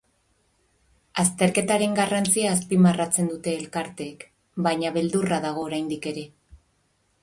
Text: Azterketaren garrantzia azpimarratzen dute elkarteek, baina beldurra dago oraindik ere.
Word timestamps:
Azterketaren 1.23 1.93
garrantzia 1.99 2.55
azpimarratzen 2.55 3.31
dute 3.35 3.55
elkarteek, 3.61 4.29
baina 4.69 4.97
beldurra 5.01 5.45
dago 5.49 5.69
oraindik 5.71 6.15
ere. 6.15 6.31